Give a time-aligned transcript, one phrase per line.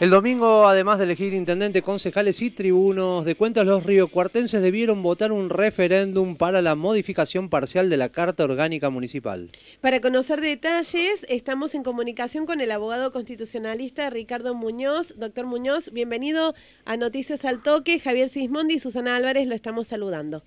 [0.00, 5.30] El domingo, además de elegir intendente, concejales y tribunos de cuentas, los riocuartenses debieron votar
[5.30, 9.50] un referéndum para la modificación parcial de la Carta Orgánica Municipal.
[9.82, 15.18] Para conocer detalles, estamos en comunicación con el abogado constitucionalista Ricardo Muñoz.
[15.18, 16.54] Doctor Muñoz, bienvenido
[16.86, 18.00] a Noticias al Toque.
[18.00, 20.42] Javier Sismondi y Susana Álvarez lo estamos saludando.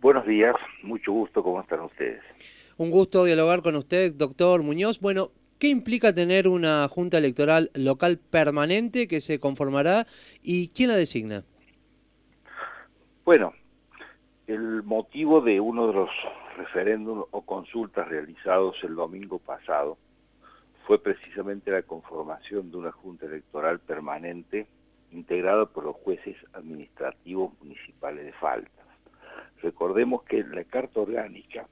[0.00, 2.22] Buenos días, mucho gusto, ¿cómo están ustedes?
[2.78, 5.00] Un gusto dialogar con usted, doctor Muñoz.
[5.00, 10.06] Bueno, ¿Qué implica tener una junta electoral local permanente que se conformará
[10.42, 11.44] y quién la designa?
[13.24, 13.54] Bueno,
[14.46, 16.10] el motivo de uno de los
[16.58, 19.96] referéndums o consultas realizados el domingo pasado
[20.86, 24.66] fue precisamente la conformación de una junta electoral permanente
[25.10, 28.86] integrada por los jueces administrativos municipales de faltas.
[29.62, 31.66] Recordemos que la Carta Orgánica,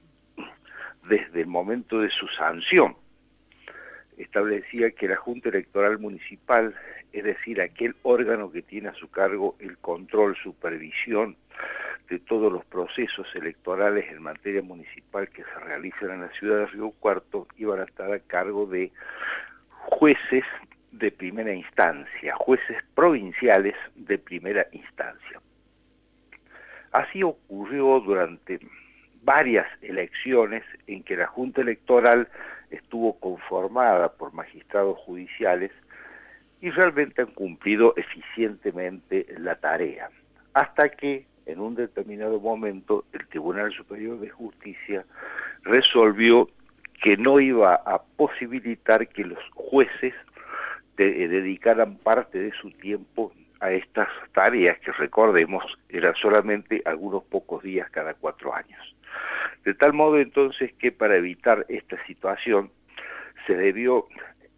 [1.07, 2.95] desde el momento de su sanción,
[4.17, 6.75] establecía que la Junta Electoral Municipal,
[7.11, 11.35] es decir, aquel órgano que tiene a su cargo el control, supervisión
[12.09, 16.65] de todos los procesos electorales en materia municipal que se realizan en la ciudad de
[16.67, 18.91] Río Cuarto, iban a estar a cargo de
[19.69, 20.43] jueces
[20.91, 25.41] de primera instancia, jueces provinciales de primera instancia.
[26.91, 28.59] Así ocurrió durante
[29.23, 32.29] varias elecciones en que la Junta Electoral
[32.69, 35.71] estuvo conformada por magistrados judiciales
[36.61, 40.09] y realmente han cumplido eficientemente la tarea,
[40.53, 45.05] hasta que en un determinado momento el Tribunal Superior de Justicia
[45.63, 46.49] resolvió
[47.01, 50.13] que no iba a posibilitar que los jueces
[50.97, 57.63] eh, dedicaran parte de su tiempo a estas tareas que recordemos eran solamente algunos pocos
[57.63, 58.95] días cada cuatro años.
[59.65, 62.69] De tal modo entonces que para evitar esta situación
[63.47, 64.07] se debió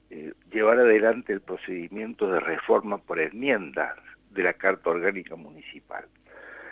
[0.09, 3.95] eh, llevar adelante el procedimiento de reforma por enmienda
[4.31, 6.05] de la Carta Orgánica Municipal.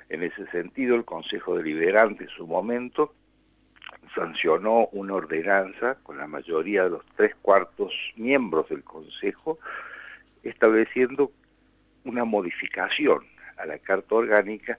[0.10, 3.14] En ese sentido, el Consejo Deliberante en su momento
[4.14, 9.60] sancionó una ordenanza con la mayoría de los tres cuartos miembros del Consejo,
[10.44, 11.32] estableciendo
[12.04, 13.26] una modificación
[13.58, 14.78] a la Carta Orgánica,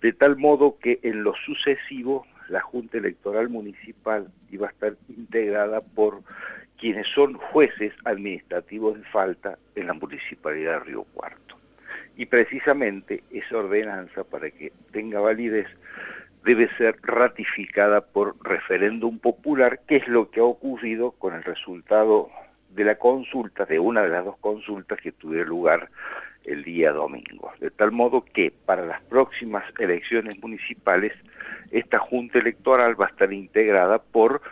[0.00, 5.80] de tal modo que en lo sucesivo la Junta Electoral Municipal iba a estar integrada
[5.80, 6.22] por
[6.78, 11.56] quienes son jueces administrativos de falta en la Municipalidad de Río Cuarto.
[12.16, 15.66] Y precisamente esa ordenanza, para que tenga validez,
[16.44, 22.30] debe ser ratificada por referéndum popular, que es lo que ha ocurrido con el resultado
[22.74, 25.90] de la consulta, de una de las dos consultas que tuvieron lugar
[26.44, 27.52] el día domingo.
[27.60, 31.12] De tal modo que para las próximas elecciones municipales,
[31.70, 34.42] esta Junta Electoral va a estar integrada por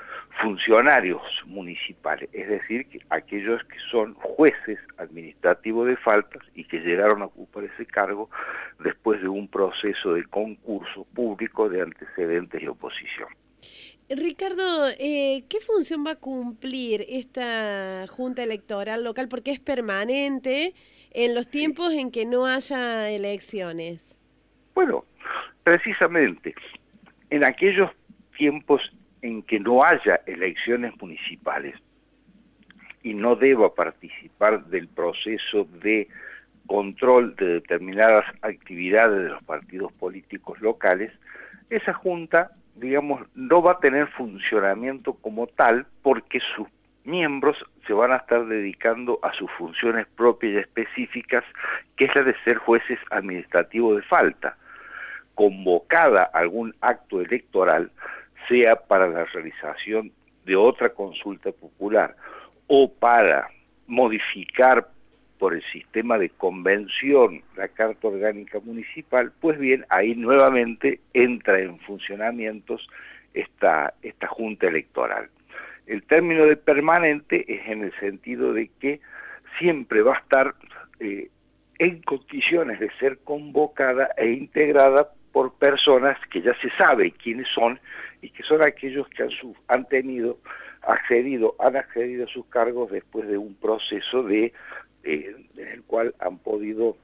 [0.41, 7.27] funcionarios municipales, es decir, aquellos que son jueces administrativos de faltas y que llegaron a
[7.27, 8.31] ocupar ese cargo
[8.79, 13.29] después de un proceso de concurso público de antecedentes y oposición.
[14.17, 19.29] Ricardo, eh, ¿qué función va a cumplir esta Junta Electoral local?
[19.29, 20.75] Porque es permanente
[21.13, 24.17] en los tiempos en que no haya elecciones.
[24.75, 25.05] Bueno,
[25.63, 26.55] precisamente,
[27.31, 27.91] en aquellos
[28.37, 28.83] tiempos
[29.23, 31.77] en que no haya elecciones municipales
[33.03, 36.09] y no deba participar del proceso de
[36.67, 41.13] control de determinadas actividades de los partidos políticos locales,
[41.71, 46.69] esa junta, digamos, no va a tener funcionamiento como tal porque sus
[47.05, 47.57] miembros
[47.87, 51.45] se van a estar dedicando a sus funciones propias y específicas,
[51.97, 54.57] que es la de ser jueces administrativos de falta.
[55.35, 57.91] Convocada algún acto electoral,
[58.49, 60.13] sea para la realización
[60.45, 62.17] de otra consulta popular
[62.67, 63.49] o para
[63.87, 64.89] modificar
[65.43, 71.81] por el sistema de convención la Carta Orgánica Municipal, pues bien, ahí nuevamente entra en
[71.81, 72.89] funcionamientos
[73.35, 75.31] esta, esta Junta Electoral.
[75.89, 79.01] El término de permanente es en el sentido de que
[79.59, 80.55] siempre va a estar
[81.01, 81.29] eh,
[81.81, 87.81] en condiciones de ser convocada e integrada por personas que ya se sabe quiénes son
[88.21, 89.31] y que son aquellos que han,
[89.67, 90.39] han tenido
[90.83, 94.53] accedido, han accedido a sus cargos después de un proceso de,
[95.05, 96.97] eh, en el cual han podido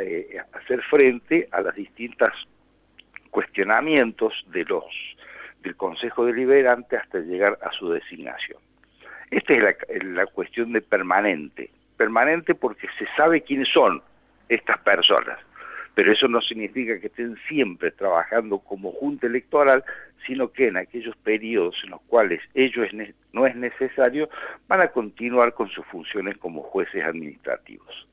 [0.00, 2.30] eh, hacer frente a los distintos
[3.30, 4.84] cuestionamientos de los
[5.62, 8.58] del Consejo Deliberante hasta llegar a su designación.
[9.30, 11.70] Esta es la, cuestión de permanente.
[11.96, 14.02] Permanente porque se sabe quiénes son
[14.48, 15.38] estas personas.
[15.94, 19.84] Pero eso no significa que estén siempre trabajando como junta electoral,
[20.26, 22.82] sino que en aquellos periodos en los cuales ello
[23.32, 24.28] no es necesario,
[24.68, 28.06] van a continuar con sus funciones como jueces administrativos.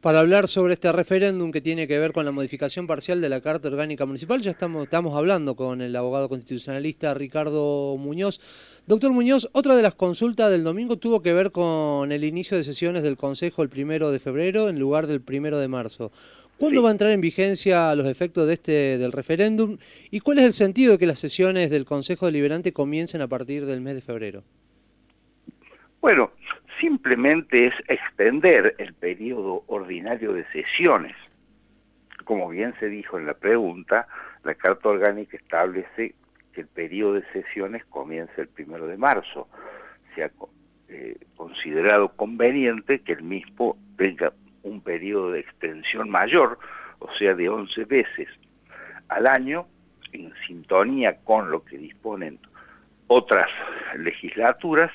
[0.00, 3.40] Para hablar sobre este referéndum que tiene que ver con la modificación parcial de la
[3.40, 8.40] Carta Orgánica Municipal, ya estamos, estamos hablando con el abogado constitucionalista Ricardo Muñoz.
[8.86, 12.62] Doctor Muñoz, otra de las consultas del domingo tuvo que ver con el inicio de
[12.62, 16.12] sesiones del Consejo el primero de febrero en lugar del primero de marzo.
[16.58, 19.76] ¿Cuándo va a entrar en vigencia los efectos de este del referéndum
[20.10, 23.66] y cuál es el sentido de que las sesiones del Consejo Deliberante comiencen a partir
[23.66, 24.42] del mes de febrero?
[26.00, 26.30] Bueno,
[26.80, 31.14] simplemente es extender el periodo ordinario de sesiones.
[32.24, 34.08] Como bien se dijo en la pregunta,
[34.42, 36.14] la Carta Orgánica establece
[36.54, 39.46] que el periodo de sesiones comienza el primero de marzo.
[40.14, 40.30] Se ha
[40.88, 44.32] eh, considerado conveniente que el mismo tenga
[44.66, 46.58] un periodo de extensión mayor,
[46.98, 48.28] o sea, de 11 veces
[49.08, 49.66] al año,
[50.12, 52.38] en sintonía con lo que disponen
[53.06, 53.48] otras
[53.98, 54.90] legislaturas,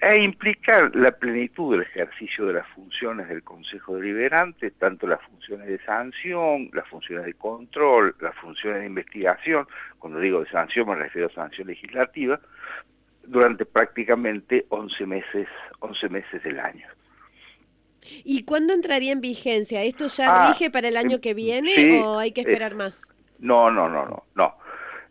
[0.00, 5.66] e implicar la plenitud del ejercicio de las funciones del Consejo Deliberante, tanto las funciones
[5.66, 9.66] de sanción, las funciones de control, las funciones de investigación,
[9.98, 12.40] cuando digo de sanción me refiero a sanción legislativa,
[13.24, 15.48] durante prácticamente 11 meses,
[15.80, 16.86] 11 meses del año.
[18.24, 19.82] ¿Y cuándo entraría en vigencia?
[19.82, 23.02] ¿Esto ya ah, rige para el año que viene o hay que esperar más?
[23.38, 24.54] No, no, no, no, no.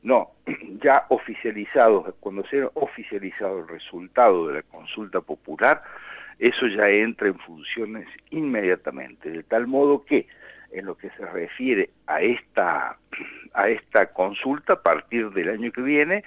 [0.03, 0.31] No,
[0.83, 5.83] ya oficializado, cuando sea oficializado el resultado de la consulta popular,
[6.39, 10.27] eso ya entra en funciones inmediatamente, de tal modo que
[10.71, 12.97] en lo que se refiere a esta,
[13.53, 16.23] a esta consulta, a partir del año que viene,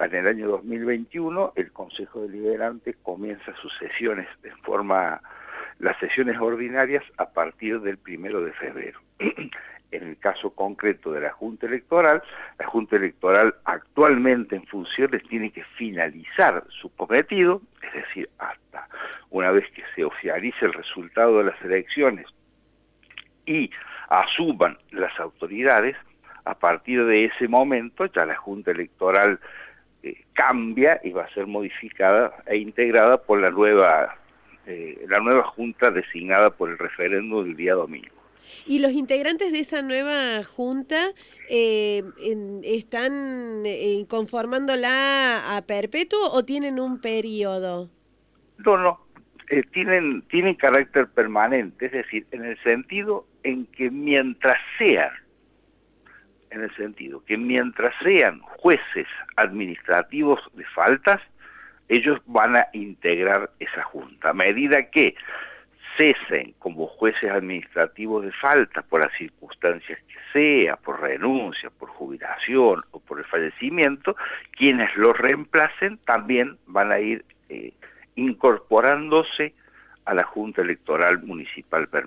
[0.00, 5.20] en el año 2021, el Consejo Deliberante comienza sus sesiones en forma,
[5.78, 9.00] las sesiones ordinarias a partir del primero de febrero.
[9.90, 12.22] en el caso concreto de la Junta Electoral,
[12.58, 18.88] la Junta Electoral actualmente en funciones tiene que finalizar su cometido, es decir, hasta
[19.30, 22.26] una vez que se oficialice el resultado de las elecciones
[23.46, 23.70] y
[24.08, 25.96] asuman las autoridades,
[26.44, 29.38] a partir de ese momento ya la Junta Electoral
[30.02, 34.16] eh, cambia y va a ser modificada e integrada por la nueva,
[34.68, 38.14] eh, la nueva Junta designada por el referéndum del día domingo.
[38.66, 41.10] ¿Y los integrantes de esa nueva junta
[41.48, 42.02] eh,
[42.62, 47.90] están eh, conformándola a perpetuo o tienen un periodo?
[48.58, 49.00] No, no,
[49.50, 55.10] eh, tienen, tienen carácter permanente, es decir, en el sentido en que mientras sean,
[56.50, 59.06] en el sentido que mientras sean jueces
[59.36, 61.20] administrativos de faltas,
[61.88, 65.14] ellos van a integrar esa junta, a medida que
[65.96, 72.84] cesen como jueces administrativos de falta por las circunstancias que sea, por renuncia, por jubilación
[72.92, 74.16] o por el fallecimiento,
[74.52, 77.72] quienes los reemplacen también van a ir eh,
[78.14, 79.54] incorporándose
[80.04, 82.06] a la Junta Electoral Municipal Permanente.